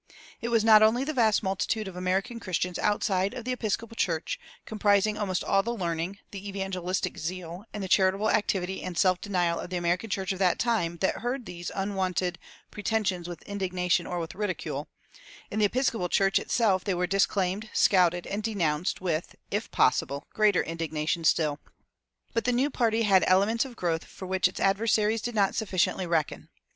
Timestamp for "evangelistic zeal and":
6.49-7.83